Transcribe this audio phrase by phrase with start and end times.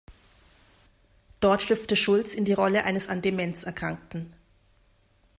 [1.41, 4.33] Dort schlüpfte Schulz in die Rolle eines an Demenz Erkrankten.